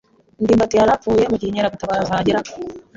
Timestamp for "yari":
0.75-0.83